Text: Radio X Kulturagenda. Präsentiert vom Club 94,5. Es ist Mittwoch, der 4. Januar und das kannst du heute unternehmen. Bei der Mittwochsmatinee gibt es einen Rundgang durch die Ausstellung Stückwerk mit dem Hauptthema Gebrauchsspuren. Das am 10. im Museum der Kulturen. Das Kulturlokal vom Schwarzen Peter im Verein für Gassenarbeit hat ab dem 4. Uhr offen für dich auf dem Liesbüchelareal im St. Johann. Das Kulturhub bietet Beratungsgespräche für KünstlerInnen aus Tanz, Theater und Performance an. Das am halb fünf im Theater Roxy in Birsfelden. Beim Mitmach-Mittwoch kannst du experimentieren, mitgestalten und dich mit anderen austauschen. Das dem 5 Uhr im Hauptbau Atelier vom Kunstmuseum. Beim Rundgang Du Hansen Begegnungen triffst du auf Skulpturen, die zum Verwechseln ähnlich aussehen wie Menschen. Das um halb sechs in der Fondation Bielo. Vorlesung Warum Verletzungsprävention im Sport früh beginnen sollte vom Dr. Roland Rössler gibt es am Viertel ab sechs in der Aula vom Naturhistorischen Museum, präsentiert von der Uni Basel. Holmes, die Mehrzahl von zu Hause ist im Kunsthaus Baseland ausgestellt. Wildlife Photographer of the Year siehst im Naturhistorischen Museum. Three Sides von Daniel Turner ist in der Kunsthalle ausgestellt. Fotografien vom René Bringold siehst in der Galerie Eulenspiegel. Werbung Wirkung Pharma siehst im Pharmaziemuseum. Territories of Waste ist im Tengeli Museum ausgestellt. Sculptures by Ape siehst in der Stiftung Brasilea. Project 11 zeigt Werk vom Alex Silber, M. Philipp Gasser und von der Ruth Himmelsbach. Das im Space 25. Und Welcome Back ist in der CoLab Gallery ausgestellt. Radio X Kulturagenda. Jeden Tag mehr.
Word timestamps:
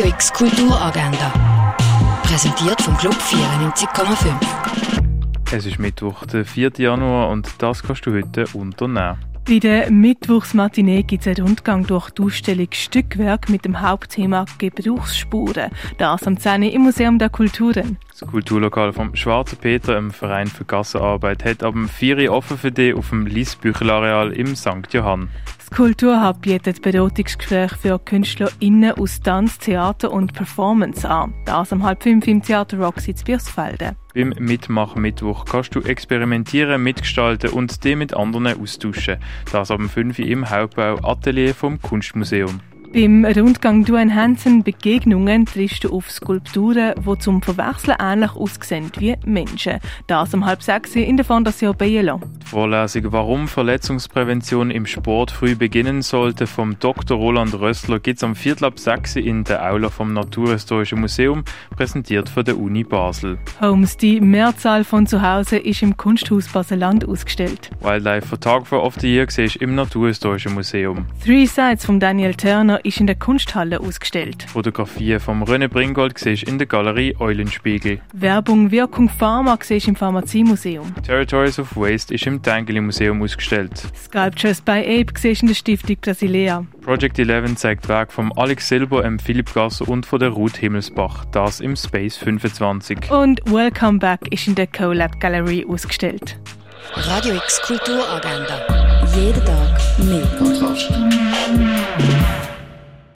Radio 0.00 0.14
X 0.14 0.32
Kulturagenda. 0.32 1.30
Präsentiert 2.22 2.80
vom 2.80 2.96
Club 2.96 3.12
94,5. 3.12 4.32
Es 5.52 5.66
ist 5.66 5.78
Mittwoch, 5.78 6.24
der 6.24 6.46
4. 6.46 6.72
Januar 6.78 7.28
und 7.28 7.46
das 7.58 7.82
kannst 7.82 8.06
du 8.06 8.14
heute 8.14 8.46
unternehmen. 8.54 9.18
Bei 9.46 9.58
der 9.58 9.90
Mittwochsmatinee 9.90 11.02
gibt 11.02 11.26
es 11.26 11.38
einen 11.38 11.46
Rundgang 11.46 11.86
durch 11.86 12.10
die 12.10 12.22
Ausstellung 12.22 12.68
Stückwerk 12.70 13.48
mit 13.48 13.64
dem 13.64 13.80
Hauptthema 13.80 14.44
Gebrauchsspuren. 14.58 15.70
Das 15.98 16.26
am 16.26 16.38
10. 16.38 16.62
im 16.62 16.82
Museum 16.82 17.18
der 17.18 17.30
Kulturen. 17.30 17.98
Das 18.10 18.28
Kulturlokal 18.28 18.92
vom 18.92 19.16
Schwarzen 19.16 19.58
Peter 19.58 19.96
im 19.96 20.10
Verein 20.10 20.46
für 20.46 20.64
Gassenarbeit 20.64 21.44
hat 21.44 21.62
ab 21.64 21.72
dem 21.72 21.88
4. 21.88 22.30
Uhr 22.30 22.36
offen 22.36 22.58
für 22.58 22.70
dich 22.70 22.94
auf 22.94 23.08
dem 23.08 23.26
Liesbüchelareal 23.26 24.32
im 24.32 24.54
St. 24.54 24.92
Johann. 24.92 25.30
Das 25.58 25.70
Kulturhub 25.70 26.42
bietet 26.42 26.82
Beratungsgespräche 26.82 27.76
für 27.76 27.98
KünstlerInnen 27.98 28.92
aus 28.92 29.20
Tanz, 29.20 29.58
Theater 29.58 30.12
und 30.12 30.32
Performance 30.32 31.08
an. 31.08 31.32
Das 31.46 31.72
am 31.72 31.82
halb 31.82 32.02
fünf 32.02 32.26
im 32.26 32.42
Theater 32.42 32.78
Roxy 32.78 33.12
in 33.12 33.16
Birsfelden. 33.24 33.96
Beim 34.14 34.34
Mitmach-Mittwoch 34.38 35.44
kannst 35.44 35.74
du 35.74 35.80
experimentieren, 35.80 36.82
mitgestalten 36.82 37.50
und 37.50 37.84
dich 37.84 37.96
mit 37.96 38.14
anderen 38.14 38.60
austauschen. 38.60 39.18
Das 39.52 39.68
dem 39.68 39.88
5 39.88 40.18
Uhr 40.18 40.26
im 40.26 40.50
Hauptbau 40.50 40.96
Atelier 41.02 41.54
vom 41.54 41.80
Kunstmuseum. 41.80 42.60
Beim 42.92 43.24
Rundgang 43.24 43.84
Du 43.84 43.96
Hansen 43.96 44.64
Begegnungen 44.64 45.46
triffst 45.46 45.84
du 45.84 45.96
auf 45.96 46.10
Skulpturen, 46.10 46.94
die 46.98 47.18
zum 47.20 47.40
Verwechseln 47.40 47.96
ähnlich 48.00 48.34
aussehen 48.34 48.90
wie 48.98 49.14
Menschen. 49.24 49.78
Das 50.08 50.34
um 50.34 50.44
halb 50.44 50.60
sechs 50.60 50.96
in 50.96 51.16
der 51.16 51.24
Fondation 51.24 51.76
Bielo. 51.76 52.20
Vorlesung 52.50 53.12
Warum 53.12 53.46
Verletzungsprävention 53.46 54.72
im 54.72 54.84
Sport 54.84 55.30
früh 55.30 55.54
beginnen 55.54 56.02
sollte 56.02 56.48
vom 56.48 56.76
Dr. 56.80 57.16
Roland 57.16 57.54
Rössler 57.54 58.00
gibt 58.00 58.16
es 58.16 58.24
am 58.24 58.34
Viertel 58.34 58.64
ab 58.64 58.80
sechs 58.80 59.14
in 59.14 59.44
der 59.44 59.70
Aula 59.70 59.88
vom 59.88 60.12
Naturhistorischen 60.12 61.00
Museum, 61.00 61.44
präsentiert 61.76 62.28
von 62.28 62.44
der 62.44 62.58
Uni 62.58 62.82
Basel. 62.82 63.38
Holmes, 63.60 63.96
die 63.96 64.20
Mehrzahl 64.20 64.82
von 64.82 65.06
zu 65.06 65.22
Hause 65.22 65.58
ist 65.58 65.80
im 65.82 65.96
Kunsthaus 65.96 66.48
Baseland 66.48 67.06
ausgestellt. 67.06 67.70
Wildlife 67.82 68.26
Photographer 68.26 68.82
of 68.82 68.96
the 68.96 69.06
Year 69.06 69.26
siehst 69.28 69.54
im 69.54 69.76
Naturhistorischen 69.76 70.52
Museum. 70.54 71.06
Three 71.24 71.46
Sides 71.46 71.84
von 71.84 72.00
Daniel 72.00 72.34
Turner 72.34 72.84
ist 72.84 72.98
in 72.98 73.06
der 73.06 73.14
Kunsthalle 73.14 73.78
ausgestellt. 73.78 74.42
Fotografien 74.48 75.20
vom 75.20 75.44
René 75.44 75.68
Bringold 75.68 76.18
siehst 76.18 76.42
in 76.42 76.58
der 76.58 76.66
Galerie 76.66 77.14
Eulenspiegel. 77.20 78.00
Werbung 78.12 78.72
Wirkung 78.72 79.08
Pharma 79.08 79.56
siehst 79.62 79.86
im 79.86 79.94
Pharmaziemuseum. 79.94 80.92
Territories 81.06 81.60
of 81.60 81.76
Waste 81.76 82.12
ist 82.12 82.26
im 82.26 82.39
Tengeli 82.42 82.80
Museum 82.80 83.22
ausgestellt. 83.22 83.82
Sculptures 83.96 84.60
by 84.60 84.80
Ape 84.80 85.12
siehst 85.18 85.42
in 85.42 85.48
der 85.48 85.54
Stiftung 85.54 85.96
Brasilea. 86.00 86.66
Project 86.82 87.18
11 87.18 87.56
zeigt 87.56 87.88
Werk 87.88 88.12
vom 88.12 88.32
Alex 88.36 88.68
Silber, 88.68 89.04
M. 89.04 89.18
Philipp 89.18 89.52
Gasser 89.52 89.88
und 89.88 90.06
von 90.06 90.18
der 90.18 90.30
Ruth 90.30 90.56
Himmelsbach. 90.56 91.24
Das 91.26 91.60
im 91.60 91.76
Space 91.76 92.16
25. 92.16 93.10
Und 93.10 93.40
Welcome 93.46 93.98
Back 93.98 94.32
ist 94.32 94.46
in 94.46 94.54
der 94.54 94.66
CoLab 94.66 95.20
Gallery 95.20 95.66
ausgestellt. 95.68 96.38
Radio 96.94 97.34
X 97.34 97.60
Kulturagenda. 97.62 99.06
Jeden 99.14 99.44
Tag 99.44 99.80
mehr. 99.98 100.20